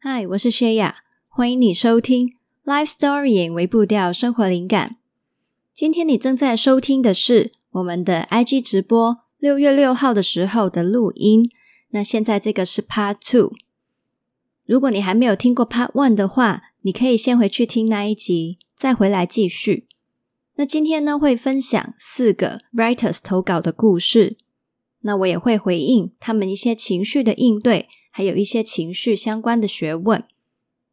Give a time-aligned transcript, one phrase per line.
[0.00, 0.98] 嗨，我是谢雅，
[1.28, 2.28] 欢迎你收听
[2.64, 4.90] 《Life Storying 微步调生活灵感》。
[5.74, 11.50] 今天你正在收听的是我们的 IG 直播，六月六号的时候的录音。
[11.90, 13.54] 那现在这个是 Part Two。
[14.64, 19.88] 如果你还没有听过 Part One 的话，你可以先回去听那一集，再回来继续。
[20.54, 24.36] 那今天呢，会分享四个 Writers 投稿的故事。
[25.00, 27.88] 那我也会回应他们一些情绪的应对，
[28.18, 30.24] 还有一些情绪相关的学问。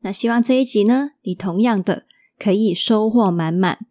[0.02, 2.06] 那希望这一集呢，你同样的
[2.38, 3.88] 可以收获满满。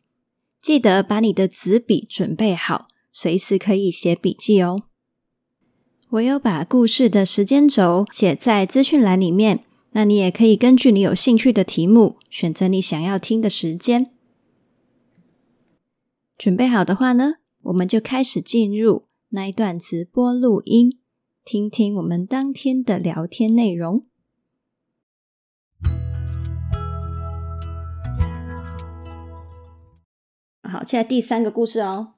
[0.60, 4.84] 记得把你的纸笔准备好，随时可以写笔记哦。
[6.10, 14.12] 我有把故事的时间轴写在资讯栏里面，那你也可以根据你有兴趣的题目，选择你想要听的时间。
[16.38, 19.06] 准备好的话呢，我们就开始进入。
[19.30, 21.00] 那一段直播录音，
[21.44, 24.06] 听听我们当天的聊天内容。
[30.62, 32.14] 好，现在第三个故事哦。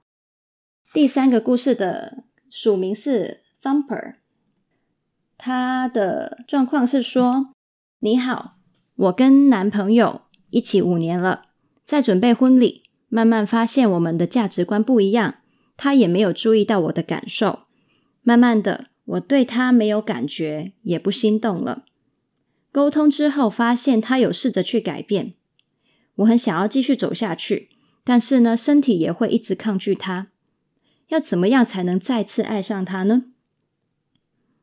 [0.92, 4.14] 第三个故事的署名是 Thumper，
[5.36, 7.48] 他的状况是说：
[7.98, 8.58] 你好，
[8.94, 11.46] 我跟男朋友一起五年了，
[11.82, 15.38] 在准备婚礼，慢慢发现我们的价值观不一样。
[15.76, 17.64] 他也没有注意到我的感受，
[18.22, 21.84] 慢慢的，我对他没有感觉，也不心动了。
[22.70, 25.34] 沟通之后，发现他有试着去改变，
[26.16, 27.70] 我很想要继续走下去，
[28.04, 30.28] 但是呢，身体也会一直抗拒他。
[31.08, 33.26] 要怎么样才能再次爱上他呢？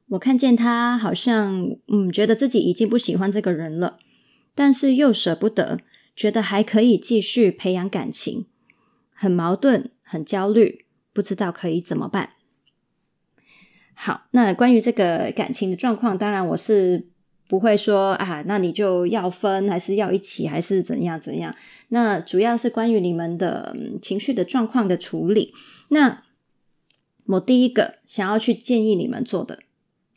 [0.10, 3.98] 我看见他好像，嗯，觉得自己已经不喜欢这个人了，
[4.54, 5.80] 但是又舍不得，
[6.16, 8.46] 觉得还可以继续培养感情，
[9.14, 10.86] 很矛盾，很焦虑。
[11.14, 12.34] 不知道可以怎么办？
[13.96, 17.08] 好，那关于这个感情的状况，当然我是
[17.48, 21.56] 不会说啊，那你就要分，还是要一起，还是怎样怎样？
[21.90, 25.54] 那主要是关于你们的情绪的状况的处理。
[25.90, 26.24] 那
[27.28, 29.60] 我第一个想要去建议你们做的，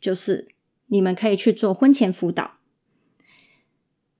[0.01, 0.47] 就是
[0.87, 2.55] 你们可以去做婚前辅导。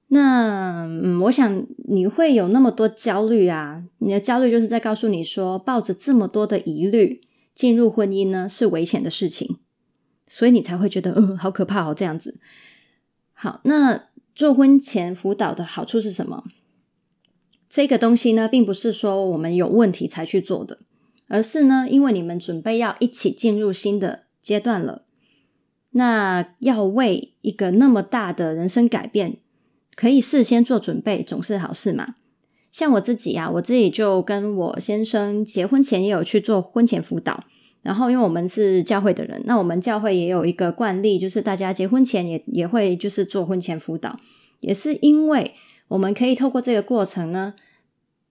[0.10, 0.88] 那，
[1.24, 7.22] 我想你会有那么多焦虑啊，你的焦虑就是在告诉你说，抱着这么多的疑虑
[7.58, 9.58] 进入婚姻呢，是危险的事情，
[10.28, 12.40] 所以你才会觉得嗯、好可怕哦，这样子。
[13.34, 16.44] 好，那做婚前辅导的好处是什么？
[17.68, 20.82] 这个东西呢，并不是说我们有问题才去做的，
[21.28, 25.06] 而是呢，因为你们准备要一起进入新的阶段了，
[25.94, 29.40] 那要为一个那么大的人生改变。
[29.96, 32.14] 可以事先做准备，总是好事嘛。
[32.72, 37.44] 像我自己啊，我自己就跟我先生结婚前也有去做婚前辅导。
[37.82, 44.20] 然后，因为我们是教会的人，那我们教会也有一个惯例，就是大家结婚前也也会就是做婚前辅导。
[44.60, 45.54] 也是因为
[45.88, 47.54] 我们可以透过这个过程呢，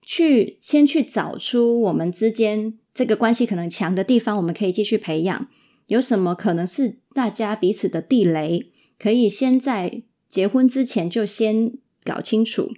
[0.01, 5.47] 去先去找出我们之间这个关系可能强的地方，我们可以继续培养。
[5.87, 10.03] 有什么可能是大家彼此的地雷，可以先在。
[10.29, 11.71] 结婚之前就先
[12.03, 12.73] 搞清楚，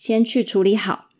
[0.00, 1.10] 先去处理好，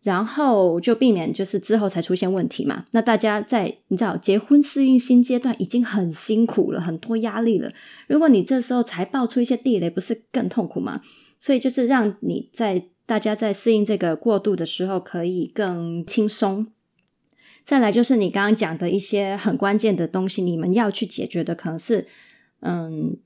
[0.00, 2.86] 然后就避免就是之后才出现问题嘛。
[2.92, 7.72] 那大家在你知道结婚适应新阶段已经很辛苦了，很多压力了。
[8.06, 11.00] 如果你这时候才爆出一些地雷，不是更痛苦吗？
[11.36, 16.68] 所以就是让你在大家在适应这个过渡的时候可以更轻松。
[17.64, 22.06] 再来就是你刚刚讲的一些很关键的东西，你们要去解决的可能是，
[22.60, 23.16] 嗯，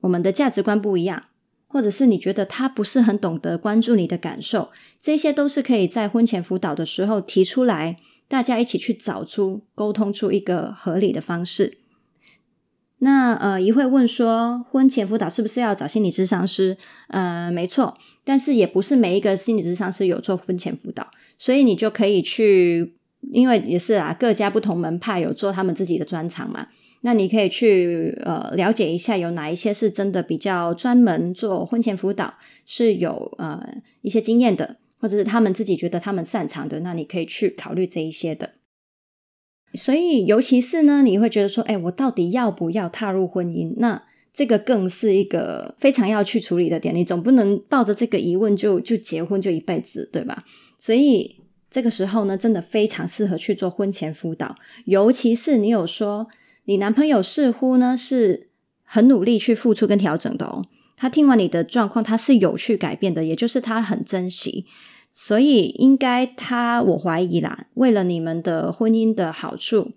[0.00, 1.24] 我们的价值观不一样。
[1.66, 11.78] 或者是你觉得他不是很懂得关注你的感受，这些都是可以在婚前辅导的时候提出来，大家一起去找出沟通出一个合理的方式。
[13.00, 16.78] 那呃，一会问说，婚前辅导是不是要找心理咨商师？
[17.08, 21.06] 呃，没错，但是也不是每一个心理咨商师有做婚前辅导，
[21.36, 22.96] 所以你就可以去，
[23.32, 26.68] 因为也是啊，各家不同门派有做他们自己的专长嘛。
[27.06, 33.64] 那你可以去呃了解一下，有哪一些是真的比较专门做婚前辅导，是有呃
[34.02, 38.54] 一些经验的，或者是他们自己觉得他们擅长的，那你可以去考虑这一些的。
[39.74, 43.74] 所以，尤其是呢，你会觉得说，哎，我到底要不要踏入婚姻？
[43.76, 44.02] 那
[44.34, 46.92] 这个更是一个非常要去处理的点。
[46.92, 50.42] 你总不能抱着这个疑问就就结婚就一辈子，对吧？
[50.76, 51.36] 所以
[51.70, 54.56] 这个时候呢，真的非常适合去做婚前辅导，
[54.86, 56.26] 尤其是你有说。
[56.66, 58.50] 你男朋友似乎呢是
[58.84, 60.66] 很努力去付出跟调整的哦，
[60.96, 64.66] 他听完你的状况，他是有去改变的，也就是他很珍惜，
[65.10, 69.92] 所以应该他我怀疑啦，为了你们的婚姻的好处，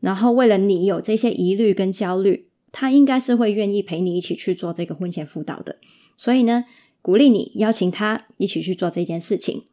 [0.00, 5.78] 然后为了你有这些疑虑跟焦虑，他应该是会愿意陪你一起去做这个婚前辅导的。
[6.16, 6.64] 所以呢，
[7.00, 9.66] 鼓励你邀请他一起去做这件事情。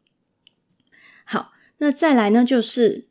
[1.24, 3.06] 好，那再来呢，就是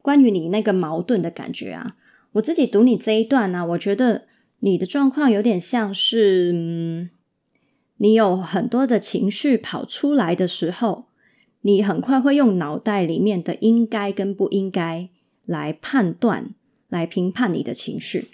[0.00, 1.96] 关于你那个矛盾的感觉啊。
[2.32, 4.22] 我自己读你这一段呢、我觉得
[4.60, 7.10] 你的状况有点像是，嗯，
[7.98, 11.06] 你有很多的情绪跑出来的时候，
[11.60, 15.10] 你很快会用脑袋里面的应该跟不应该
[15.44, 16.54] 来判断、
[16.88, 18.28] 来评判你的情绪。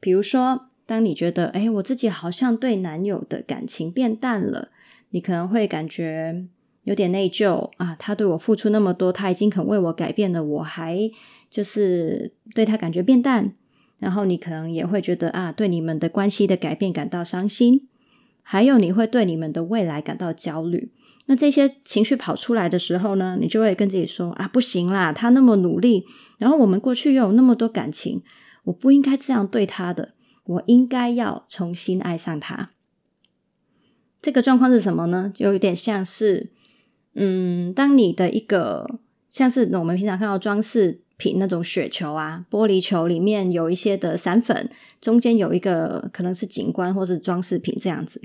[0.00, 4.70] 比如说，当你觉得，哎，我自己好像对男友的感情变淡了，
[5.10, 6.46] 你可能会感觉
[6.82, 11.08] 有点内疚啊，他对我付出那么多，他已经肯为我改变了，我还。
[11.52, 13.52] 就是对他感觉变淡，
[13.98, 17.88] 然后你可能也会觉得啊，对你们的关系的改变感到伤心，
[18.42, 20.90] 还有你会对你们的未来感到焦虑。
[21.26, 26.06] 那这些情绪跑出来的时候呢，你就会跟自己说啊，不行啦，他那么努力，
[26.38, 28.22] 然后我们过去又有那么多感情，
[28.64, 30.14] 我不应该这样对他的，
[30.44, 32.70] 我应该要重新爱上他。
[34.22, 35.30] 这个状况是什么呢？
[35.34, 36.50] 就有点像是，
[37.12, 41.02] 嗯，当你的一个像是我们平常看到装饰。
[41.22, 44.68] 品那种雪球啊，玻璃球里面有一些的散粉，
[45.00, 48.20] 中间有一个可能是景观或是装饰品这样子。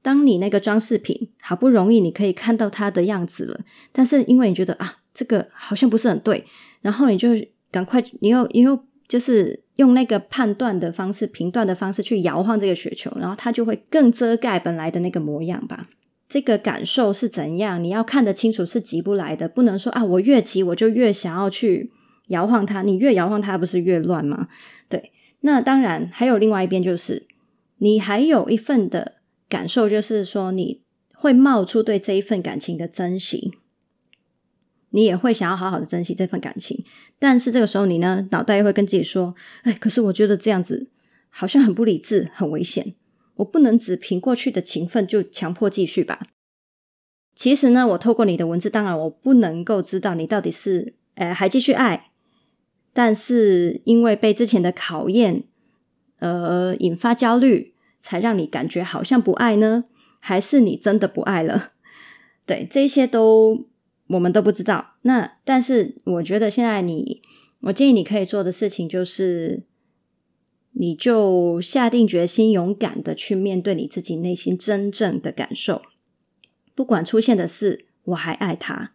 [0.00, 6.44] 当你那个装饰品好不容易你可以看到它的样子了，但是因为你觉得啊，这个好像不是很对，
[6.82, 7.30] 然后你就
[7.72, 8.78] 赶快，你又你又
[9.08, 15.88] 就是用那个判断的方式、评断的方式去摇晃这个雪球，然后它就会更遮盖本来的那个模样吧。
[16.28, 17.82] 这个感受是怎样？
[17.82, 21.90] 你要看得清楚，是急不来的，不能说啊，我越急我就越想要去。
[22.28, 24.48] 摇晃它，你越摇晃它，不是越乱吗？
[24.88, 27.26] 对，那当然还有另外一边，就是
[27.78, 29.16] 你还有一份的
[29.48, 30.82] 感受，就是说你
[31.14, 33.52] 会冒出对这一份感情的珍惜，
[34.90, 36.84] 你也会想要好好的珍惜这份感情。
[37.18, 39.34] 但是这个时候，你呢，脑袋又会跟自己说
[39.64, 40.90] ：“哎，可是我觉得这样子
[41.28, 42.94] 好像很不理智，很危险，
[43.36, 46.20] 我不能只凭过去的情分就强迫继续吧。”
[47.34, 52.12] 其实呢，我透过你的文字，当然我不能够知道你到底是呃还继续爱。
[52.94, 55.42] 但是因为被之前的考验，
[56.20, 59.84] 呃，引发焦虑，才让你感觉好像不爱呢？
[60.20, 61.72] 还是你真的不爱了？
[62.46, 63.66] 对，这些都
[64.06, 64.94] 我们都不知道。
[65.02, 67.20] 那但是我觉得现在你，
[67.60, 69.64] 我建议你可以做的事情就是，
[70.72, 75.82] 你就下定决心，勇敢的去面对你自己内心真正的感受。
[76.74, 78.92] 不管出现的是我还爱他，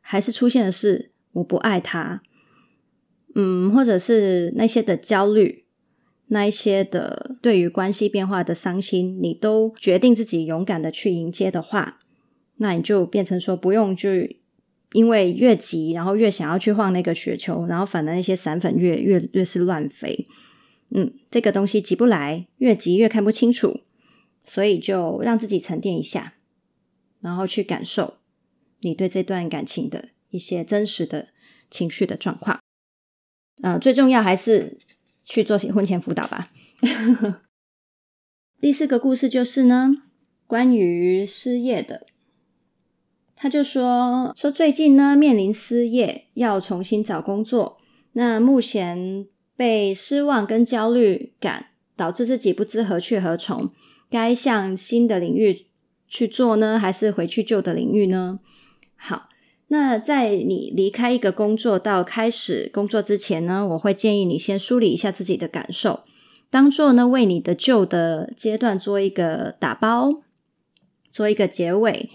[0.00, 2.22] 还是出现的是我不爱他。
[3.34, 5.64] 嗯，或者是那些的焦虑，
[6.28, 12.00] 那一些的对于关系变化的伤心，你都决定自己勇敢的去迎接的话，
[12.56, 14.10] 那你就变成说不用就
[14.92, 20.26] 因为越急，然后越想要去晃那个雪球，然后反而那些散粉越越越是乱飞。
[20.90, 23.80] 嗯，这个东西急不来，越急越看不清楚，
[24.44, 26.34] 所以就让自己沉淀一下，
[27.20, 28.14] 然后去感受
[28.80, 31.28] 你对这段感情的一些真实的
[31.70, 32.58] 情绪的状况。
[33.62, 34.78] 嗯、呃，最重要还是
[35.22, 36.50] 去做婚前辅导吧。
[38.60, 40.02] 第四个故事就是呢，
[40.46, 42.06] 关于失业的。
[43.36, 47.78] 他就说说最近呢面临失业，要重新找工作。
[48.12, 49.26] 那目前
[49.56, 53.70] 被失望跟焦虑感导致自己不知何去何从，
[54.10, 55.66] 该向新的领域
[56.08, 58.40] 去做呢，还是回去旧的领域呢？
[58.96, 59.28] 好。
[59.70, 66.04] 那在你离开一个工作到开始工作之前呢，我会建议你先梳理一下自己的感受，
[66.48, 70.22] 当做呢为你的旧的阶段做一个打包，
[71.10, 72.08] 做一个结尾，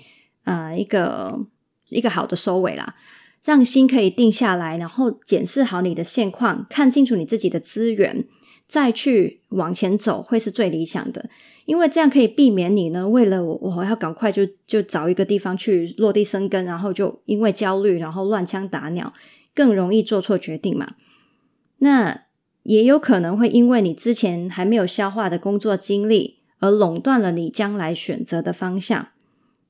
[0.43, 1.45] 啊、呃，一个
[1.89, 2.95] 一个好的收尾啦，
[3.43, 8.25] 让心可以定下来，然后检视好你的现况，看清楚你自己的资源。
[8.67, 11.29] 再去往前走会是最理想的，
[11.65, 19.13] 因为这样可以避免你呢，为了我我要赶快就就找一个地方去落地生根，然后就因为焦虑然后乱枪打鸟，
[19.53, 20.95] 更容易做错决定嘛。
[21.79, 22.23] 那
[22.63, 29.09] 也有可能会因为你之前还没有消化的工作经历，而垄断了你将来选择的方向。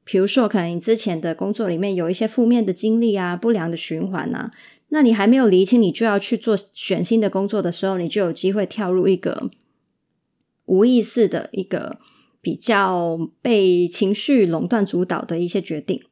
[0.05, 4.51] 比如说，可能你之前的工作里面有一些负面的经历啊，不良的循环啊。
[4.93, 9.49] 那你还没有厘清，你就要去做选新的工作的时候，你就有机会跳入一个
[10.65, 11.97] 无意识的一个
[12.39, 16.03] 比较被情绪垄断主导的一些决定。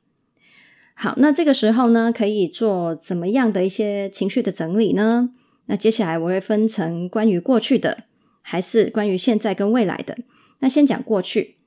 [0.95, 5.29] 好，那这个时候呢，可以做怎么样的一些情绪的整理呢？
[5.67, 8.05] 那接下来我会分成关于过去的，
[8.41, 10.17] 还是关于现在跟未来的。
[10.61, 11.57] 那先讲过去，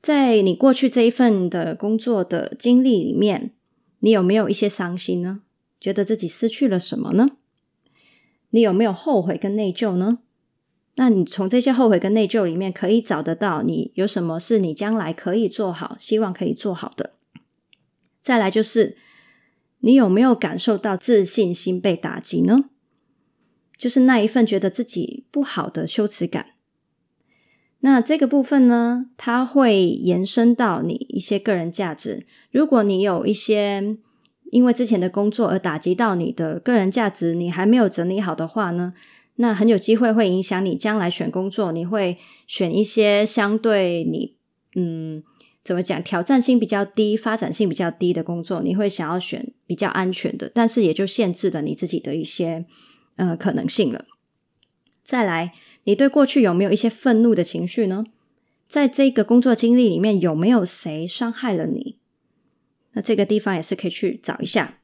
[0.00, 3.50] 在你过去这一份的工作的经历里面，
[3.98, 5.40] 你有没有一些伤心呢？
[5.80, 7.30] 觉得自己失去了什么呢？
[8.50, 10.18] 你有没有后悔跟内疚呢？
[10.94, 17.14] 那你从这些后悔跟内疚里面，可以找得到你有什么是你将来可以做好，希望可以做好的。
[18.22, 18.96] 再来就是，
[19.80, 22.70] 你有没有感受到自信心被打击呢？
[23.76, 26.54] 就是那一份觉得自己不好的羞耻感。
[27.80, 32.26] 那这个部分呢，它会延伸到你一些个人价值。
[32.50, 33.98] 如果你有一些
[34.50, 38.94] 因为之前的工作而打击到你的个人价值，你还没有整理好的话呢，
[39.36, 41.72] 那很有机会会影响你将来选工作。
[41.72, 44.36] 你会选一些相对你
[44.74, 45.22] 嗯，
[45.64, 52.64] 怎么讲，挑战性比较低、发展性比较低的工作，你会想要选比较安全的，但是也就限制了你自己的一些。
[53.18, 54.04] 呃，可能性了。
[55.02, 58.04] 再来，你对过去有没有一些愤怒的情绪呢？
[58.68, 61.96] 在这个工作经历里面，有没有谁伤害了你？
[62.96, 64.78] 那这个地方也是可以去找一下。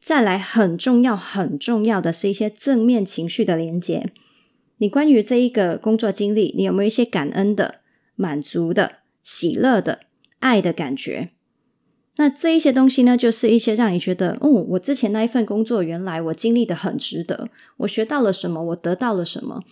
[0.00, 4.10] 再来，很重要、很重要的是一些正面情绪的连接。
[4.78, 7.80] 你关于这一个工作经历，你有没有一些感恩的、
[8.16, 10.00] 满足的、喜乐的、
[10.38, 11.30] 爱的感觉？
[12.16, 19.62] 那这一些东西呢，就是一些让你觉得，哦，我之前那一份工作，原来我经历的很值得，我学到了什么，我得到了什么。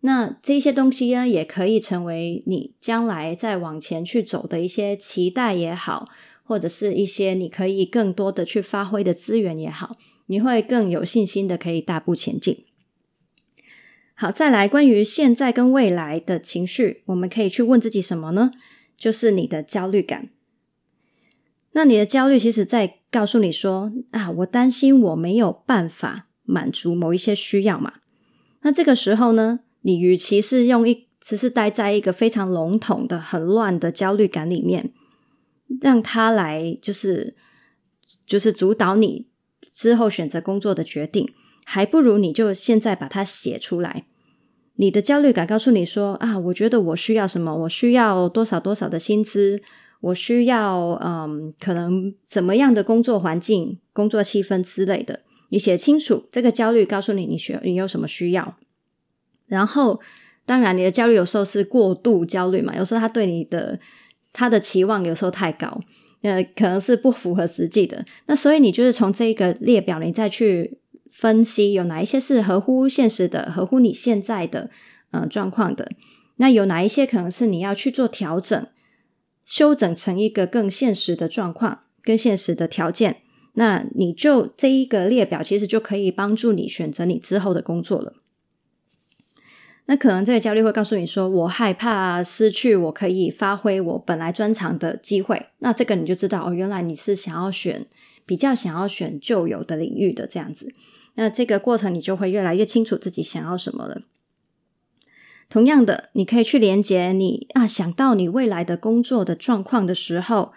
[0.00, 6.08] 那这些东西呢，也可以成为你将来再往前去走的一些期待也好，
[6.46, 12.64] 或者是一些你可以更多的去发挥的资源也好，你会更有信心的可以大步前进。
[14.14, 18.52] 好，再来关于现在跟未来的情绪，我们可以去问自己什么呢？
[18.96, 20.30] 就是你的焦虑感。
[21.72, 27.94] 那你的焦虑，其实在告诉你说啊，我担心我没有办法满足某一些需要嘛。
[28.62, 34.92] 那这个时候呢，你与其是用一，只是待在一个非常笼统的、很乱的焦虑感里面，
[35.80, 37.34] 让他来就是
[38.26, 39.26] 就是主导你
[39.72, 41.28] 之后选择工作的决定，
[41.64, 44.06] 还不如你就现在把它写出来。
[44.76, 49.62] 你的焦虑感告诉你说啊，我觉得我需要什么，我需要多少多少的薪资。
[50.02, 58.56] 我需要嗯，可能怎么样的工作环境、工作气氛之类的，你写清楚这个焦虑，告诉你你需你有什么需要。
[59.46, 59.98] 然后，
[60.44, 63.80] 当然你的焦虑有时候是过度焦虑嘛，有时候他对你的
[64.36, 65.80] 他的期望有时候太高，
[66.20, 68.04] 呃，可能是不符合实际的。
[68.26, 70.78] 那所以你就是从这个列表，你再去
[71.10, 74.68] 分析有哪一些是合乎现实的、合乎你现在的
[75.12, 75.90] 呃状况的，
[76.36, 78.66] 那有哪一些可能是你要去做调整。
[79.46, 83.22] 修整成一个更现实的状况，更现实的条件，
[83.54, 88.14] 那你就这一个列表其实就可以帮助你选择你之后的工作了。
[89.88, 97.86] 那可能这个焦虑会告诉你说：“我害怕失去我可以发挥我本来专长的机会。”那这个你就知道哦，原来你是想要选
[98.24, 100.74] 比较想要选旧有的领域的这样子。
[101.14, 104.02] 那这个过程你就会越来越清楚自己想要什么了。
[105.48, 110.52] 同样的，你可以去连接你啊，想到你未来的工作的状况的时候，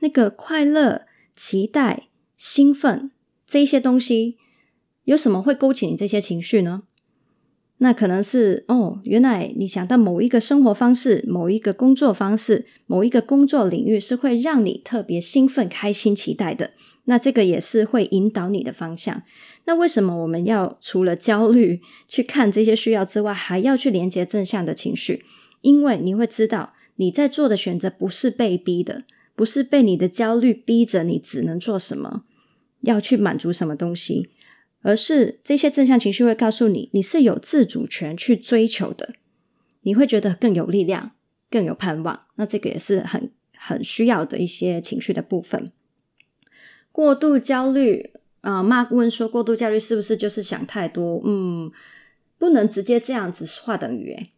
[0.00, 3.10] 那个快乐、期待、兴奋
[3.46, 4.36] 这一些东西，
[5.04, 6.82] 有什么会勾起你这些情绪呢？
[7.78, 16.70] 那可能是哦，原来你想到某一个生活方式、某一个工作方式、某一个工作领域是会让你特别兴奋、开心、期待的。
[17.06, 19.22] 那这个也是会引导你的方向。
[19.66, 25.24] 那为什么我们要除了焦虑去看这些需要之外，还要去连接正向的情绪？
[25.60, 29.02] 因为你会知道你在做的选择不是被逼的，
[29.34, 32.22] 不是被你的焦虑逼着你只能做什么，
[32.82, 34.30] 要去满足什么东西，
[34.84, 39.14] 而是这些正向情绪会告诉你，你是有自主权去追求的。
[39.80, 41.12] 你会觉得更有力量，
[41.50, 42.26] 更有盼望。
[42.34, 45.72] 那这个也是很很需要的一些情绪的部分。
[46.92, 48.12] 过度焦虑
[48.42, 51.22] 啊，妈问说，过度焦虑是不是就是想太多？
[51.24, 51.72] 嗯，
[52.36, 54.28] 不能直接这样子画等于。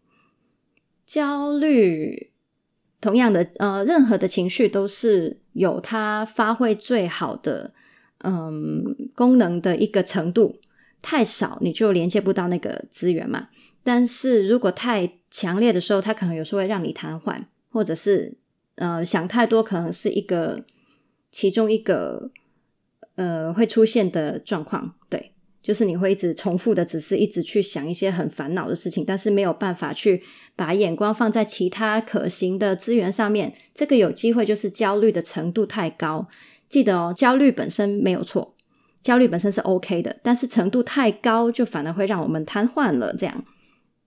[1.04, 2.30] 焦虑
[3.00, 7.74] 同样的，呃，任何的情绪都是有它发挥最好的
[8.24, 10.60] 嗯功能的一个程度。
[11.02, 13.48] 太少你就连接不到那个资源嘛。
[13.82, 18.36] 但是如果太强烈的时候，它可能有时候会让你瘫痪，或者是
[18.76, 20.64] 呃想太多，可能是一个
[21.32, 22.30] 其中一个。
[23.16, 25.32] 呃，会出现的状况，对，
[25.62, 30.22] 就是你会一直重复的，只是一直去想一些很烦恼的事情，但是没有办法去
[30.54, 33.54] 把眼光放在其他可行的资源上面。
[33.74, 36.28] 这个有机会就是焦虑的程度太高。
[36.68, 38.54] 记得哦，焦虑本身没有错，
[39.06, 43.14] 焦虑本身是 OK 的，但是程度太高，就反而会让我们瘫痪了。
[43.14, 43.44] 这样，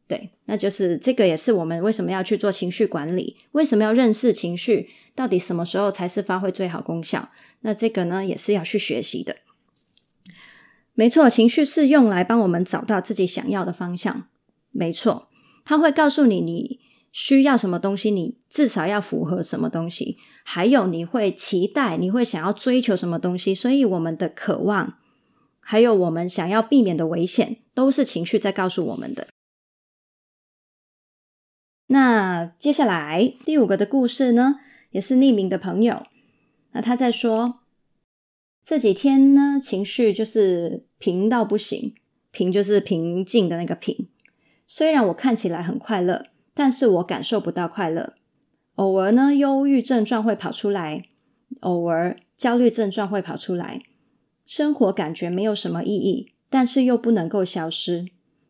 [0.09, 4.89] 对，那就是这个也是我们为什么要去做情绪管理，为什么要认识情绪。
[5.15, 7.29] 到底什么时候才是发挥最好功效？
[7.61, 9.37] 那这个呢，也是要去学习的。
[10.93, 14.27] 没错，情绪是用来帮我们找到自己想要的方向。
[14.71, 15.29] 没错，
[15.63, 23.53] 他会告诉你你需要什么东西，你至少要符合什么东西，还有你会期待，你会想要追求什么东西。
[23.53, 24.97] 所以我们的渴望，
[25.59, 29.27] 还有我们想要避免的危险，都是情绪在告诉我们的。
[31.87, 34.59] 那接下来第五个的故事呢，
[34.91, 36.03] 也是匿名的朋友，
[36.71, 37.59] 那他在说。
[38.61, 41.95] 这几天呢，情绪就是平到不行，
[42.29, 44.09] 平就是平静的那个平。
[44.67, 46.27] 虽然我看起来很快乐，
[46.59, 48.15] 但是我感受不到快乐。
[48.75, 51.03] 偶尔呢，忧郁症状会跑出来，
[51.61, 53.83] 偶尔焦虑症状会跑出来。
[54.45, 58.07] 生活感觉没有什么意义，但是又不能够消失。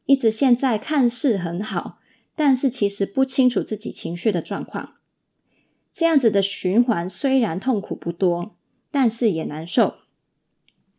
[0.08, 2.00] 一直现在看似很好，
[2.36, 4.96] 但是其实不清楚自己情绪的状况。
[5.94, 8.56] 这样子的循环虽然痛苦不多，
[8.90, 9.98] 但是也难受。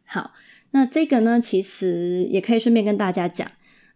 [0.04, 0.30] 好，
[0.70, 3.50] 那这个呢，其实也可以顺便跟大家讲，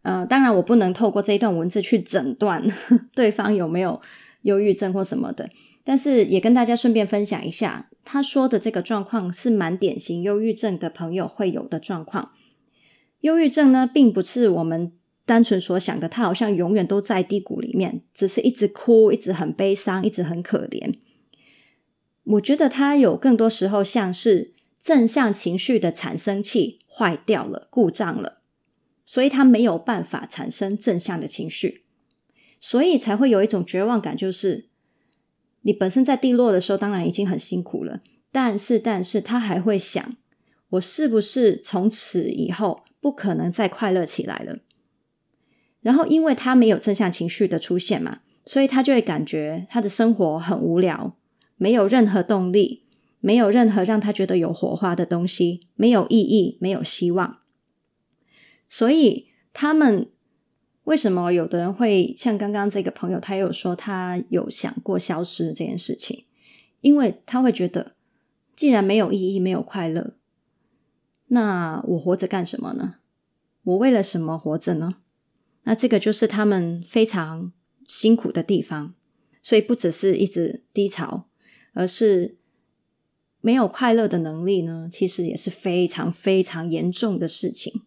[0.05, 2.63] 呃，当然我不能透过这一段文字去诊断
[3.17, 4.01] 对方有没有
[4.43, 5.51] 忧郁症或什么的，
[5.83, 12.31] 但是也跟大家顺便分享一下，他说的这个状况是蛮典型忧郁症的朋友会有的状况。
[13.21, 14.93] 忧郁症呢，并不是我们
[15.27, 20.95] 单纯所想的，他好像永远都在低谷里面，只是一直哭，一直很悲伤，一直很可怜。
[22.25, 24.55] 我觉得他有更多时候像是。
[24.85, 28.43] 正向情绪的产生器坏掉了，故障了，
[29.05, 31.85] 所以他没有办法产生正向的情绪，
[32.61, 34.67] 所以才会有一种绝望感，就是
[35.63, 38.01] 你本身在低落的时候，当然已经很辛苦了，
[38.33, 40.17] 但是，但是他还会想，
[40.71, 44.59] 我是不是从此以后不可能再快乐起来了？
[45.81, 51.17] 然后，因为他没有正向情绪的出现嘛，所以他就会感觉他的生活很无聊，
[51.57, 52.83] 没有任何动力。
[53.21, 57.39] 没有任何让他觉得有火花的东西，没有意义，没有希望。
[58.75, 60.11] 所以他们
[60.83, 66.25] 为什么有的人会像刚刚这个朋友，他有说他有想过消失这件事情，
[66.81, 67.95] 因为他会觉得，
[68.57, 70.17] 既然没有意义，没有快乐，
[71.29, 72.97] 那我活着干什么呢？
[73.63, 74.97] 我为了什么活着呢？
[75.63, 77.53] 那这个就是他们非常
[77.87, 78.95] 辛苦的地方。
[79.41, 81.29] 所以不只是一直低潮，
[81.75, 82.39] 而是。
[83.41, 87.83] 没有快乐的能力呢，其实也是非常非常严重的事情。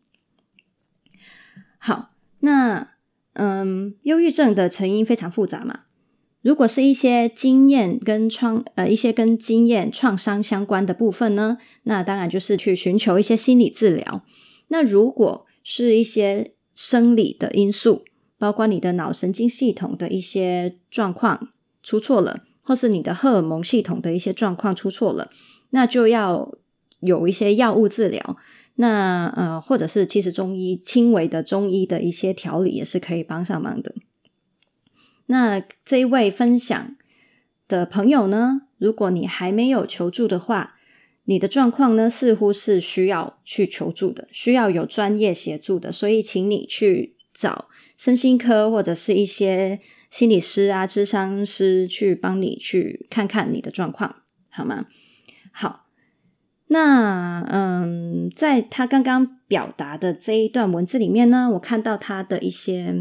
[1.78, 2.90] 好，那
[3.34, 5.82] 嗯，忧郁症的成因非常复杂嘛。
[6.42, 14.24] 如果是一些经验跟创呃一些跟经验创伤相关的部分呢，那当然就是去寻求一些心理治疗。
[14.70, 18.04] 那如果是一些生理的因素，
[18.38, 21.50] 包括你的脑神经系统的一些状况
[21.82, 22.44] 出错了。
[22.62, 25.32] 或是你的荷尔蒙系统的一些状况出错了，
[25.70, 26.54] 那就要
[27.00, 28.36] 有一些药物治疗。
[28.78, 33.94] 那呃，或者是其实中医轻微的中医的一些调理也是可以帮上忙的。
[35.28, 36.96] 那这一位分享
[37.68, 40.76] 的朋友呢，如果你还没有求助的话，
[41.26, 49.80] 你的状况呢似乎是需要去求助的，需要有专业协助的，所以请你去找身心科或者是一些。
[50.10, 54.86] 心理师啊，智商师去帮你去看看你的状况，好吗？
[56.68, 62.94] 那嗯，在他刚刚表达的这一段文字里面呢，我看到他的一些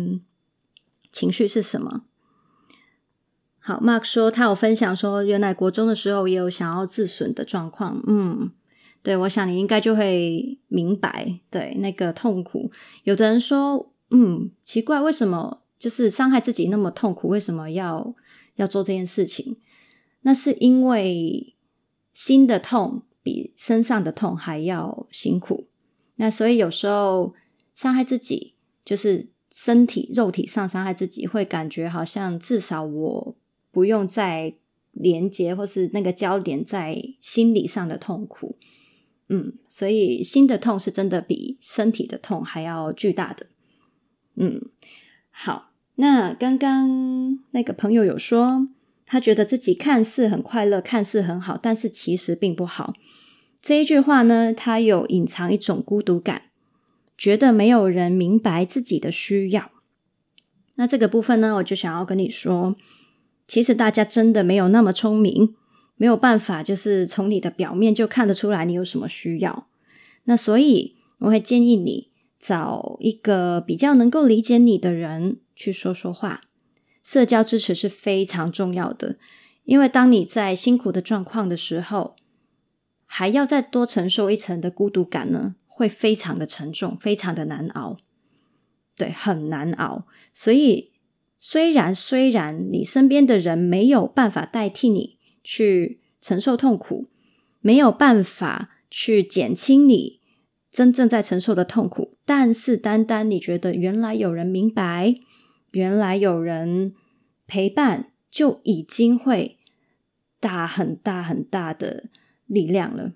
[1.11, 2.03] 情绪是什么？
[3.59, 8.01] 好，Mark 说他有分享说，原来国中的时候也有想要自损的状况。
[8.07, 8.53] 嗯，
[9.03, 12.71] 对，我想你应该就会明白，对，那个痛苦。
[13.03, 15.63] 有的人说，嗯，奇怪，为什么？
[15.79, 18.15] 就是伤害自己那么痛苦，为什么要
[18.55, 19.57] 要做这件事情？
[20.23, 21.55] 那是因为
[22.15, 25.67] 心的痛比身上的痛还要辛苦。
[26.15, 27.35] 那所以有时候
[27.75, 33.37] 伤害自己，就是身体肉体上伤害自己，会感觉好像至少我
[33.73, 34.55] 不用再
[34.93, 38.57] 连接，或是那个焦点在心理上的痛苦。
[39.29, 43.47] 嗯，所以心的痛是真的比身体的痛还要巨大的。
[44.37, 44.63] 嗯。
[45.31, 48.69] 好，那刚刚那个朋友有说，
[49.05, 52.95] 他觉得自己看似很快乐，看似很好，但是其实并不好。
[53.61, 56.43] 这一句话呢，它有隐藏一种孤独感，
[57.19, 59.71] 觉得没有人明白自己的需要。
[60.77, 62.77] 那这个部分呢，我就想要跟你说，
[63.49, 65.55] 其实大家真的没有那么聪明，
[65.97, 69.67] 没有办法，就是从你的表面就看得出来你有什么需要。
[70.25, 72.11] 那所以我会建议你。
[72.39, 76.43] 找一个比较能够理解你的人去说说话，
[77.03, 79.17] 社交支持是非常重要的。
[79.65, 82.15] 因为当你在辛苦的状况的时候，
[83.19, 87.97] 还要再多承受一层的孤独感呢，会非常的沉重，非常的难熬。
[88.95, 90.07] 对，很难熬。
[90.35, 90.91] 所以
[91.39, 97.09] 虽然虽然你身边的人没有办法代替你去承受痛苦，
[97.61, 100.21] 没有办法去减轻你
[100.71, 105.15] 真正在承受的痛苦，但是单单你觉得原来有人明白，
[105.71, 106.95] 原来有人
[107.47, 109.57] 陪伴，就已经会
[110.39, 112.11] 大很大很大的
[112.47, 113.13] 力量了，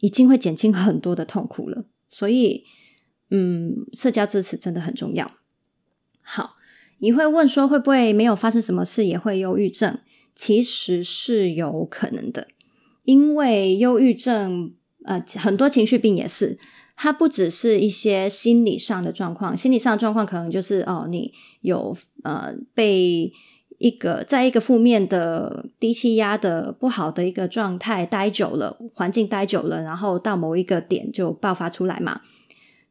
[0.00, 1.84] 已经会减轻很多的痛苦了。
[2.08, 2.64] 所以，
[3.30, 5.32] 嗯，社交支持真的很重要。
[6.20, 6.56] 好。
[6.98, 9.98] 你会问说，会不会没有发生什么事也会忧郁症？
[10.34, 12.48] 其实是有可能的，
[13.02, 14.72] 因为忧郁症，
[15.04, 16.58] 呃，很多情绪病也是，
[16.96, 23.30] 它不只是一些心理上的状况，心理上的状况可能就是哦，你有呃被
[23.84, 32.22] 一个在一个负面的低气压的不好的一个状态待久了，环境待久了，然后到某一个点就爆发出来嘛。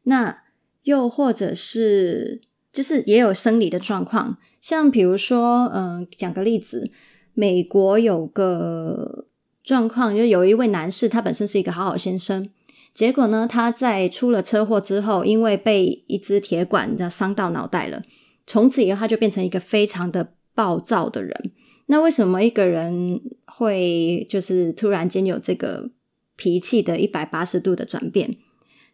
[0.04, 0.38] 那
[0.84, 2.42] 又或者是。
[2.74, 6.90] 就是也有生理的状况，像比如说，嗯，讲个例子，
[7.32, 9.26] 美国有个
[9.62, 12.50] 状况，就有一位男士，他本身是一个好好先生，
[12.92, 18.02] 结果呢，他在出了车祸之后，因为被一支铁管这伤到脑袋了，
[18.44, 21.52] 从此以后他就变成一个非常的暴躁的人。
[21.86, 25.90] 那为什么一个人会就是突然间有这个
[26.36, 28.36] 脾气的一百八十度的转变？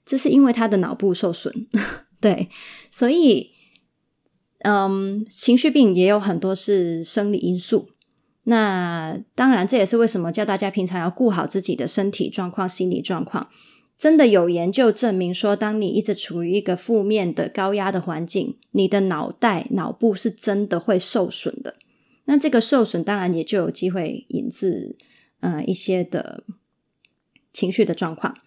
[0.05, 1.69] 这是因为他的脑部受损，
[2.21, 2.49] 对，
[2.91, 3.53] 所以。
[4.63, 7.89] 嗯，情绪病也有很多是生理因素。
[8.43, 13.49] 那当然，这也是为什么叫大家平常要顾好自己的身体状况、心理状况。
[14.01, 21.75] 真的有研究证明说，当你一直处于一个负面的高压的环境，你的脑袋、脑部是真的会受损的。
[22.25, 24.97] 那这个受损，当然也就有机会引致
[25.41, 26.45] 呃一些的
[27.53, 28.39] 情绪的状况。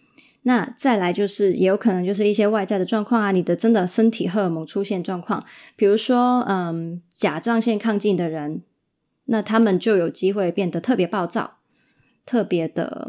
[0.41, 8.63] 那再来就是，也有可能就是一些外在的状况啊，你的真的身体荷尔蒙出现状况，比如说，嗯，甲状腺亢进的人，
[9.25, 11.59] 那他们就有机会变得特别暴躁，
[12.25, 13.07] 特别的，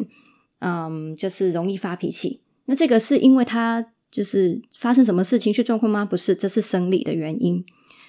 [0.61, 2.43] 嗯，就是容易发脾气。
[2.67, 6.05] 那这个是因为他就是发生什么事情绪状况吗？
[6.05, 7.65] 不是，这是生理的原因。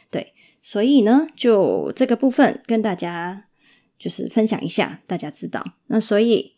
[0.10, 3.46] 对，所以呢，就这个部分跟大家
[3.98, 5.64] 就是分享一下，大家知道。
[5.88, 6.54] 那所以。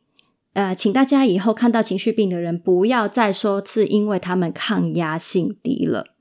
[0.54, 6.16] 呃，请大家以后看到情绪病的人，不要再说是因为他们抗压性低了，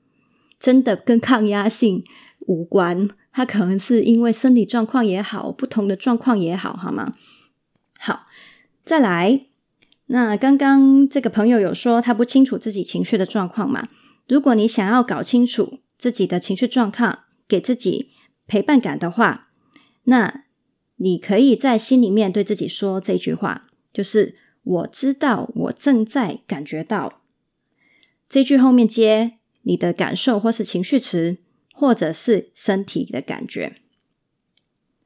[0.59, 2.03] 真的跟抗压性
[2.41, 7.15] 无关，他可能是因为生理状况也好，不同的状况也好，好吗？
[7.97, 8.27] 好，
[8.85, 9.46] 再来，
[10.07, 13.89] 那刚刚这个朋友有说他不清楚自己情绪的状况嘛？
[14.27, 18.11] 如果你想要搞清楚自己的情绪状况，给自己
[18.45, 19.49] 陪伴感的话，
[20.03, 20.45] 那
[20.95, 23.67] 你可以在心里面对自己说这句话。
[23.93, 27.21] 就是我知道，我正在感觉到。
[28.29, 31.37] 这句后面接你的感受，或是情绪词，
[31.73, 33.77] 或者是身体的感觉。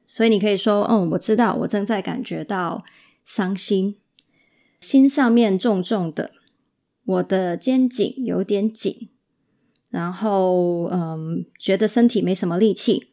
[0.04, 2.84] 所以你可以说：“嗯，我知道，我正在感觉到
[3.24, 3.96] 伤心，
[4.82, 6.32] 心上面重重的，
[7.06, 9.08] 我的肩颈有点紧，
[9.88, 13.06] 然后嗯，觉得身体没什么力气。”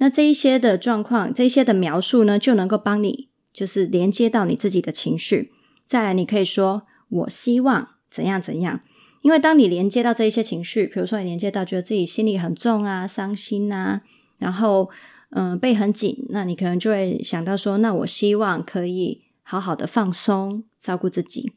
[0.00, 3.26] 那这一些的状况，这些的描述呢，就能够帮你。
[3.50, 5.50] 就是连接到你自己的情绪，
[5.84, 8.80] 再来你可以说我希望怎样怎样，
[9.22, 14.02] 因为当你连接到这一些情绪，比如说你连接到觉得自己心里很重啊、伤心啊，
[14.36, 14.88] 然后
[15.30, 21.54] 嗯、背很紧，那你可能就会想到说，那我希望可以好好的放松，照顾自己。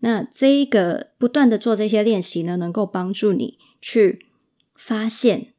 [0.00, 4.26] 那这一个不断的做这些练习呢，能够帮助你去
[4.74, 5.54] 发现，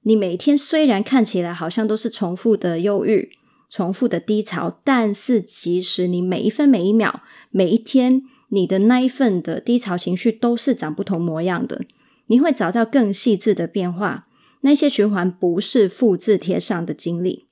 [0.00, 3.30] 你每天虽然看起来好像都是重复的忧郁。
[3.70, 11.80] 重复的低潮，但是其实你每一分每一秒、每一天，你的那一份的低潮情绪都是长不同模样的。
[12.26, 14.26] 你会找到更细致的变化，
[14.60, 17.46] 那些循环不是复制贴上的经历。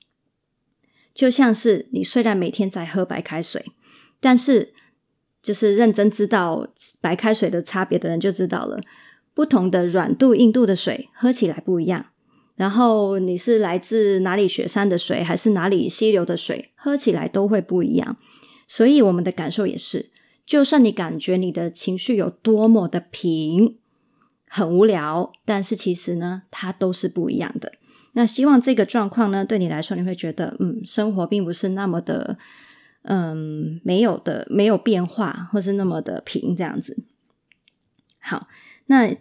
[1.21, 3.63] 就像是你虽然每天在喝白开水，
[4.19, 4.73] 但是
[5.43, 6.67] 就是认真知道
[6.99, 8.81] 白开水的差别的人就知道了，
[9.35, 12.07] 不同的软度、硬度的水喝起来不一样。
[12.55, 18.17] 然后你是来自哪里雪山的水，还是哪里溪流的水，喝起来都会不一样。
[18.67, 20.09] 所以我们的感受也是，
[20.43, 23.77] 就算你感觉你的情绪有多么的平，
[24.47, 27.73] 很无聊，但是其实呢，它都是不一样的。
[28.13, 32.37] 那希望这个状况呢，对你来说，你会觉得，嗯，生活并不是那么的，
[33.03, 37.03] 嗯，没有的，没有变化，或是那么的平这样子。
[38.19, 38.47] 好，
[38.87, 39.15] 那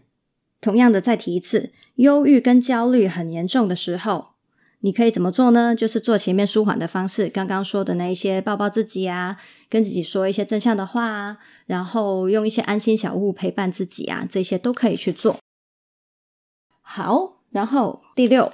[0.60, 1.72] 同样的再提一次。
[1.94, 4.30] 忧郁跟焦虑很严重的时候，
[4.80, 5.74] 你可以怎么做呢？
[5.74, 9.36] 就是做前面舒缓的方式，刚刚说的那一些，抱抱自己啊，
[9.68, 15.38] 跟自己说一些正向的话啊，然后用一些安心小物陪伴自己啊，这些都可以去做。
[16.80, 18.52] 好，然后第六，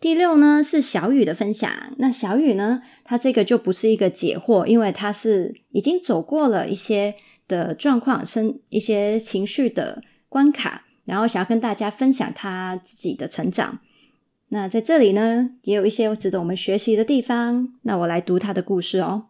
[0.00, 1.70] 第六呢是小雨的分享。
[1.98, 7.14] 那小雨呢，他这个就不是一个解惑，因为他是已经走过了一些
[7.48, 13.80] 的状况，生一些情绪的关卡，然后想要跟大家分享他自己的成长。
[14.48, 17.72] 那在这里呢，也有一些值得我们学习的地方。
[17.82, 19.28] 那我来读他的故事哦。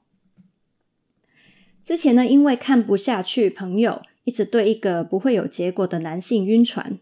[1.84, 6.98] 之前呢，因为看不下去朋友一直对一个不会有结果的男性晕船，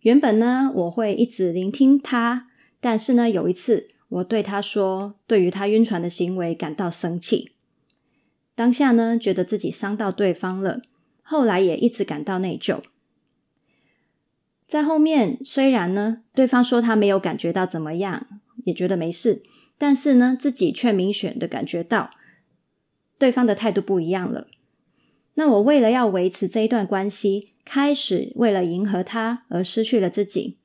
[0.00, 2.48] 原本呢，我会一直聆听他，
[2.80, 7.52] 但是呢，有一次我对他说，对于他晕船的行为感到生气。
[8.54, 10.82] 当下呢，觉得自己伤到对方了，
[11.22, 12.80] 后来也一直感到内疚。
[14.66, 19.42] 在后面，虽然呢，对方说他没有感觉到怎么样，也觉得没事，
[19.76, 22.10] 但是呢，自己却明显的感觉到。
[23.18, 24.46] 对方的态度不一样了，
[25.34, 30.59] 那我为了要维持这一段关系，开始为了迎合他而失去了自己。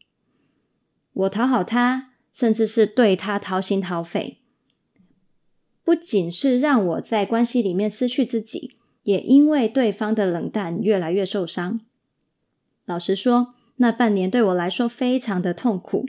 [1.15, 4.41] 我讨好他，甚至是对他掏心掏肺，
[5.84, 11.80] 不仅是让我在关系里面失去自己，也因为对方的冷淡越来越受伤。
[12.86, 16.06] 老实说，那半年对我来说非常的痛苦，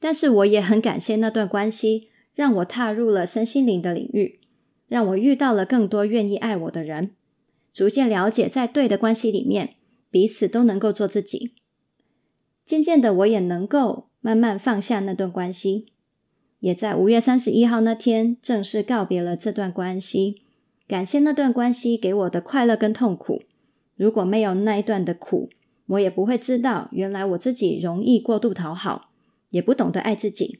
[0.00, 4.40] 但是我也很感谢那段关系，让我踏入了身心灵的领域。
[4.88, 7.10] 让我遇到了更多愿意爱我的人，
[7.74, 9.76] 逐渐了解，在对的关系里面，
[10.10, 11.52] 彼此都能够做自己。
[12.64, 15.86] 渐渐的，我也能够慢慢放下那段关系，
[16.60, 20.42] 也在五月三十一号那天正式告别了这段关系。
[20.86, 23.44] 感谢那段关系给我的快乐跟痛苦。
[23.96, 25.48] 如果没有那一段的苦，
[25.86, 29.12] 我也不会知道，原来我自己容易过度讨好，
[29.48, 30.58] 也不懂得爱自己。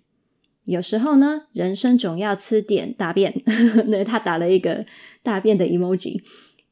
[0.64, 3.42] 有时候呢，人生总要吃点大便，
[3.88, 4.86] 那他打了一个
[5.22, 6.22] 大便的 emoji，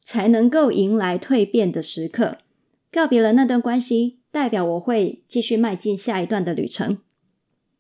[0.03, 2.39] 才能够迎来蜕变的时刻。
[2.91, 6.99] 告别了那段关系，代表我会继续迈进下一段的旅程，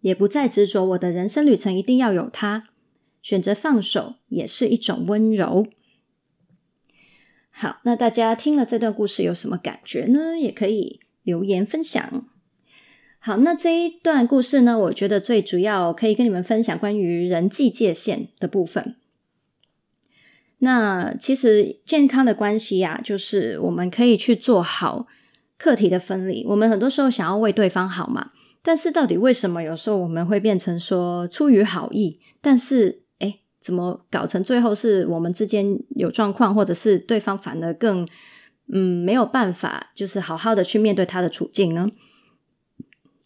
[0.01, 2.69] 也不再执着我的人生旅程一定要有他。
[3.23, 5.67] 选择放手也是一种温柔。
[7.51, 10.39] 好，那大家听了这段故事有什么感觉呢？
[10.39, 12.29] 也可以留言分享。
[13.19, 18.95] 好，那这一段故事呢，我觉得最主要可以跟你们分享关于人际界限的部分。
[20.59, 25.09] 那其实健康的关系呀，就是我们可以去做好
[25.59, 26.45] 课题的分离。
[26.47, 38.07] 我们很多时候想要为对方好嘛，但是到底为什么有时候我们会变成说出于好意，但是诶，怎么搞成最后是我们之间有状况，或者是对方反而更
[38.73, 41.89] 嗯没有办法，就是好好的去面对他的处境呢？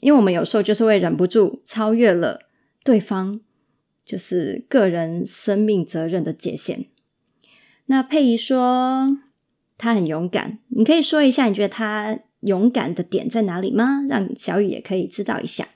[0.01, 2.49] 因为我们有时候就是会忍不住超越了
[2.83, 3.41] 对方，
[4.05, 6.87] 就是个人生命责任的界限。
[7.87, 9.19] 那佩仪说
[9.81, 14.05] 他很勇敢，你可以说一下你觉得他勇敢的点在哪里吗？
[14.11, 15.67] 让小雨也可以知道一下。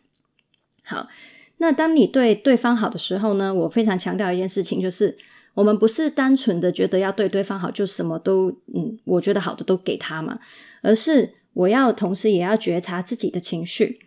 [0.83, 1.09] 好，
[1.57, 5.17] 那当你对对方好的时候呢，我非常强调一件事情，就是
[5.55, 10.39] 我们不是单纯的觉得要对对方好，就什么都嗯，我觉得好的都给他嘛，
[10.83, 14.01] 而是我要同时也要觉察自己的情绪。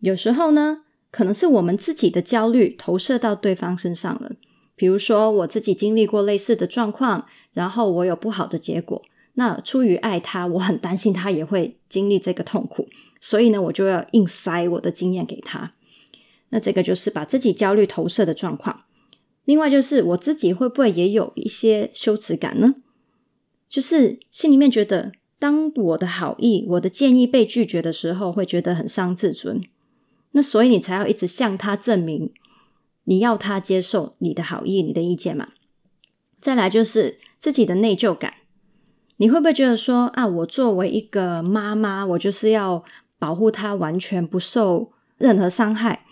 [0.00, 4.32] 有时候呢，可能是我们自己的焦虑投射到对方身上了。
[4.74, 9.02] 比如说，我自己经历过类似的状况，然后我有不好的结果。
[9.34, 12.88] 那出于爱他，我很担心他也会经历这个痛苦，
[13.20, 15.72] 所以呢，我就要硬塞我的经验给他。
[16.50, 18.84] 那这个就是把自己焦虑投射的状况。
[19.44, 22.74] 另外就是我自己会不会也有一些羞耻感呢？
[23.68, 29.62] 就是心里面觉得，当我的好意、我的建议被拒绝的时候，会觉得很伤自尊。
[30.32, 32.30] 那所以你才要一直向他证明，
[33.04, 35.48] 你要他接受你的好意、你的意见嘛。
[36.40, 38.34] 再来就是自己的内疚感，
[39.16, 42.84] 你会不会觉得说啊，我作为一个妈妈，我就是要
[43.18, 46.04] 保护他完全不受任何伤害？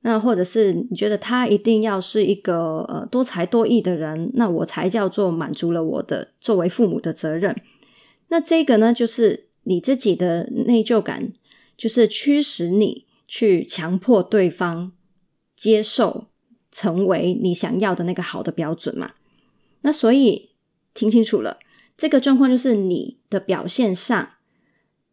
[0.00, 7.56] 那或者是你觉得他一定要是一个呃多才多艺的人，那我才叫做满足了我的作为父母的责任？
[8.28, 11.32] 那这个呢，就是你自己的内疚感，
[11.76, 13.06] 就是驱使你。
[13.28, 14.92] 去强迫对方
[15.56, 16.26] 接受，
[16.70, 19.14] 成为你想要的那个好的标准嘛？
[19.80, 20.50] 那所以
[20.94, 21.58] 听清楚了，
[21.96, 24.30] 这个状况就是你的表现上，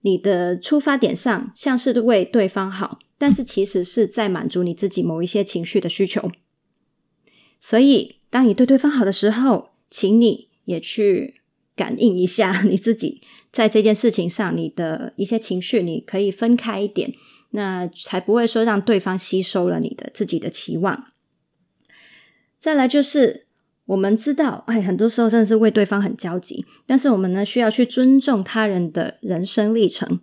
[0.01, 6.31] 你的出发点上像是为对方好，但是其实是在满足你自己某一些情绪的需求。
[7.59, 11.41] 所以，当你对对方好的时候，请你也去
[11.75, 17.13] 感应一下你自己在这件事情上你的一些情绪，你可以分开一点。
[17.55, 21.11] 那才不会说让对方吸收了你的自己的期望。
[22.59, 23.45] 再来就是，
[23.85, 30.19] 我们知道，哎，很多时候真的是为对方很焦急，但是我们呢，需要去尊重他人的人生历程。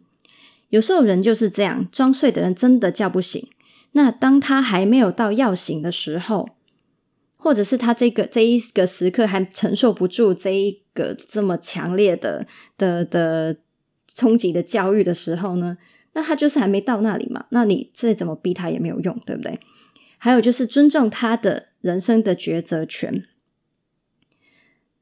[0.71, 3.47] 有时候人就是这样，装睡的人真的叫不醒。
[3.93, 6.49] 那当他还没有到要醒的时候，
[7.37, 12.47] 或者是他这个这一个时刻还承受不住这一个这么强烈的
[12.79, 13.57] 的的
[14.07, 15.77] 冲击的教育的时候呢，
[16.13, 17.47] 那他就是还没到那里嘛。
[17.51, 19.59] 那你再怎么逼他也没有用，对不对？
[20.19, 23.25] 还有就是尊重他的人生的抉择权。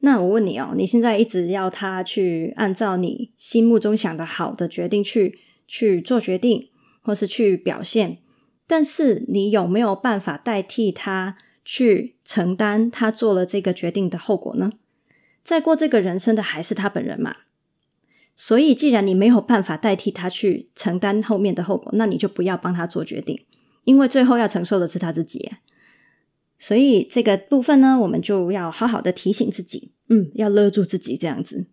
[0.00, 6.68] 那我问你哦，你现在一直要他去按照你心目中想的好的决定去去做决定，
[7.02, 8.18] 或是去表现，
[8.66, 14.72] 但是你有没有办法代替他去承担他做了这个决定的后果呢？
[15.42, 17.36] 在过这个人生的还是他本人嘛。
[18.36, 23.44] 所以，既然你没有办法代替他去承担后面的后果，那你就不要帮他做决定，
[23.82, 25.50] 因为最后要承受的是他自己。
[26.58, 31.66] 所以这个部分呢，我们就要好好的提醒自己，嗯，要勒住自己这样子。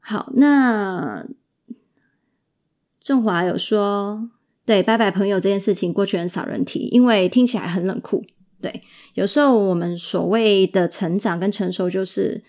[0.00, 1.26] 好，那
[3.00, 4.30] 仲华有说，
[4.64, 8.24] 对，拜拜朋友这件事情过去很少人提，因为听起来很冷酷。
[8.62, 12.42] 对，有时候我们所谓的成长跟成熟，就是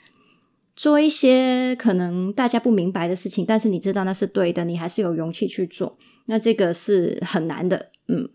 [0.78, 5.98] 做一些可能大家不明白的事情，但是你知道那是对的，你还是有勇气去做。
[6.28, 8.30] 那这个是很难的，嗯。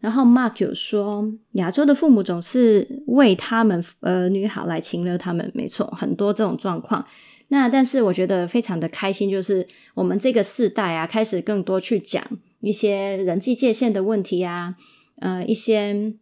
[0.00, 7.04] 然后 Mark 有说，亚洲的父母总是为他们儿女好来情勒他们，没错，很多这种状况。
[7.48, 12.22] 那但是我觉得非常的开心，就是我们这个世代啊，开始更多去讲
[12.60, 14.76] 一些人际界限的问题啊，
[15.20, 16.12] 呃，一些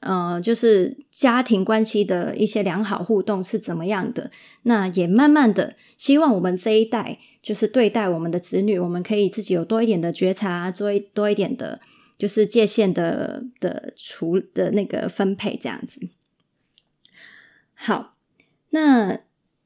[0.00, 4.30] 呃，就是家庭关系的一些良好互动是怎么样的。
[4.64, 11.80] 那也慢慢的希望我们这一代，就是对待我们的子女，我们可以自己有多一点的觉察，做一多一点的。
[12.20, 16.10] 就是界限的的处的那个分配这样子。
[17.72, 18.14] 好，
[18.68, 19.20] 那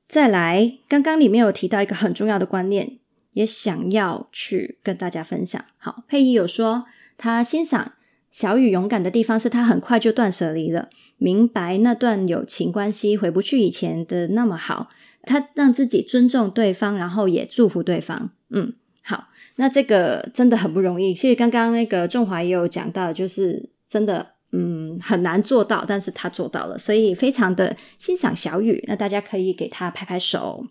[0.06, 2.98] 再来，刚刚里面有提到一个很重要的观念，
[3.32, 5.64] 也想要去跟大家分享。
[5.78, 6.84] 好，佩仪有说，
[7.18, 7.94] 他欣赏
[8.30, 14.90] 小雨勇敢的地方是他很快就断舍离了，明白那段友情关系回不去以前的那么好，
[15.24, 18.30] 他让自己尊重对方，然后也祝福对方。
[18.50, 18.74] 嗯。
[19.06, 21.12] 好，那这个真的很不容易。
[21.12, 28.82] 其实刚刚那个仲华也有讲到，就是真的，嗯，很难做到，但是他做到了，所以非常的欣赏小雨。
[28.88, 30.66] 那大家可以给他拍拍手。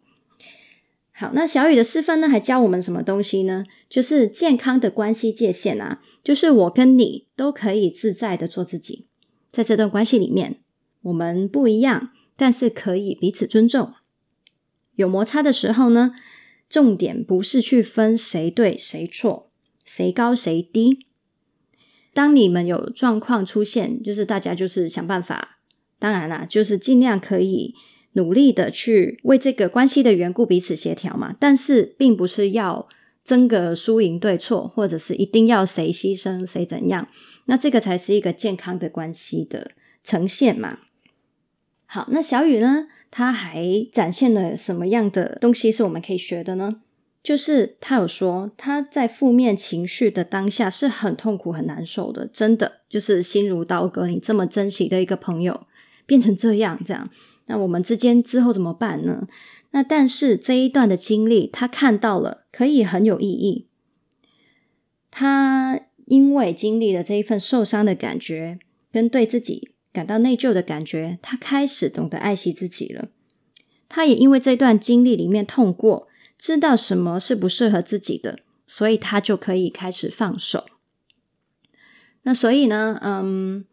[1.12, 3.64] 好，那小雨的示范呢，还教我们什么东西呢？
[3.88, 9.06] 就是健康的关系界限啊，就是我跟你都可以自在的做自己，
[9.52, 10.56] 在这段关系里面，
[11.04, 13.94] 我们不一样，但是可以彼此尊重。
[14.96, 16.16] 有摩擦的时候呢，
[16.74, 19.52] 重点不是去分谁对谁错，
[19.86, 21.06] 谁高谁低。
[22.16, 25.60] 当你们有状况出现，就是大家就是想办法，
[26.00, 27.76] 当然啦，就是尽量可以
[28.14, 31.36] 努力的去为这个关系的缘故彼此协调嘛。
[31.40, 32.90] 但是并不是要
[33.24, 37.08] 争个输赢对错，或者是一定要谁牺牲谁怎样，
[37.46, 40.80] 那这个才是一个健康的关系的呈现嘛。
[41.86, 42.88] 好，那小雨呢？
[43.16, 46.82] 他还展现了什么样的东西是我们可以学的呢？
[47.22, 54.08] 就是他有说他在负面情绪的当下是很痛苦、很难受的，真的就是心如刀割。
[54.08, 55.68] 你这么珍惜的一个朋友
[56.08, 57.08] 变成这样，这样，
[57.46, 59.28] 那我们之间之后怎么办呢？
[59.70, 63.68] 那但是这一段的经历，他看到了可以很有意义。
[65.12, 68.58] 他因为经历了这一份受伤的感觉，
[68.92, 69.73] 跟对自己。
[69.94, 73.10] 感到内疚的感觉，他开始懂得爱惜自己了。
[73.88, 80.66] 他也因为这段经历里面痛过，知道什么是不适合自己的，所以他就可以开始放手。
[82.24, 83.66] 那所以呢，嗯，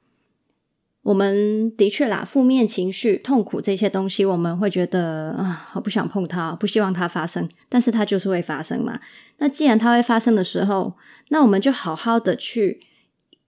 [1.02, 9.00] 我们的确啦，负面情绪、痛苦这些东西，我们会觉得啊，我不想碰它，不希望它发生，但是它就是会发生嘛。
[9.38, 12.82] 那既然它会发生的时候，那我们就好好的去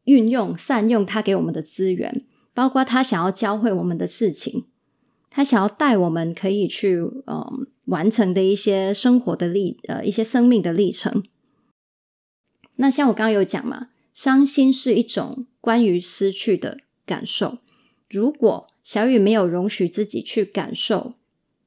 [0.05, 2.25] 运用、善用它给我们的资源。
[2.55, 4.67] 包括他想要教会我们的事情，
[5.31, 11.23] 他想要带我们可以去嗯完成的一些生活的历呃一些生命的历程。
[12.77, 17.59] 那像我刚刚有讲嘛，伤心是一种关于失去的感受。
[18.09, 21.15] 如果小雨没有容许自己去感受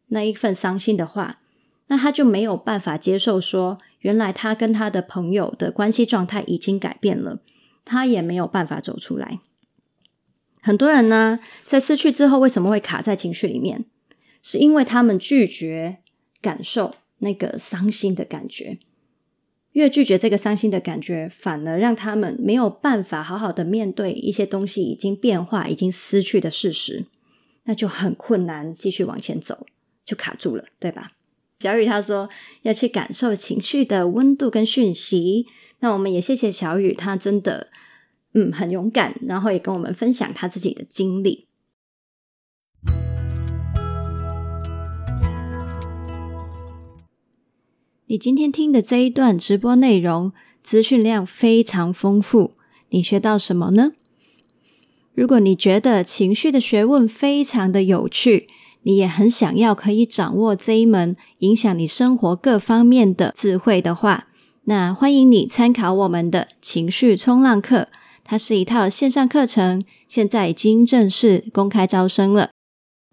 [0.08, 1.40] 那一份伤心的话，
[1.88, 7.40] 那他就没有办法接受说，原来他跟他的朋友的关系状态已经改变了，
[7.84, 9.40] 他也没有办法走出来。
[10.66, 13.86] 很多人呢，在失去之后，为什么会卡在情绪里面？
[14.42, 15.98] 是因为他们拒绝
[16.42, 18.80] 感受那个伤心的感觉，
[19.74, 27.06] 越拒绝这个伤心的感觉，反而让他们没有办法好好的面对一些东西已经变化、已经失去的事实，
[27.66, 29.68] 那就很困难继续往前走，
[30.04, 31.12] 就卡住了，对吧？
[31.60, 32.28] 小雨他说
[32.64, 35.46] 要去感受情绪的温度跟讯息，
[35.82, 37.68] 那我们也谢谢小雨，他真的。
[38.36, 41.48] 嗯，很勇敢，然后也跟我们分享他自己的经历。
[48.08, 52.56] 你今天听的这一段直播内容，资讯量非常丰富，
[52.90, 53.94] 你学到什么呢？
[55.14, 58.50] 如果你觉得情绪的学问非常的有趣，
[58.84, 64.28] 你也很想要可以掌握这一门影响你生活各方面的智慧的话，
[64.66, 67.88] 那欢迎你参考我们的情绪冲浪课。
[68.28, 72.50] 它是一套线上课程，现在已经正式公开招生了。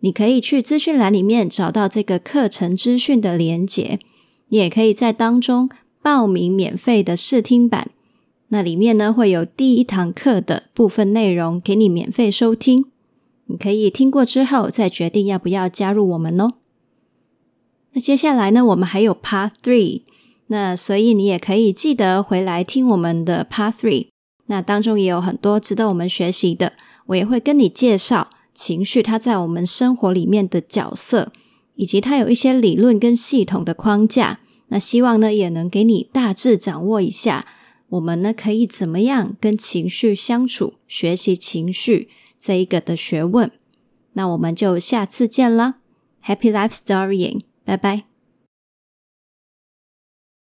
[0.01, 4.01] 你可以去资讯栏里面找到这个课程资讯的连结，
[4.49, 5.69] 你也可以在当中
[6.03, 7.91] 报名免费的试听版。
[8.49, 12.87] 那里面呢，会有第一堂课的部分内容给你免费收听，
[13.47, 16.55] 你可以听过之后再决定要不要加入我们哦。
[17.93, 20.03] 那接下来呢，我们还有 Part Three，
[20.47, 24.12] 那所以你也可以记得回来听我们的 Part Three。
[24.53, 26.74] 那当中也有很多值得我们学习的，
[27.07, 31.32] 我也会跟你介绍情绪它在我们生活里面的角色，
[31.74, 34.40] 以及它有一些理论跟系统的框架。
[34.68, 37.46] 那希望呢也能给你大致掌握一下，
[37.88, 43.50] 我们呢可以怎么样跟情绪相处，学习情绪这一个的学问。
[44.12, 45.76] 那我们就下次见啦
[46.26, 48.12] ，Happy Life Storying，拜拜。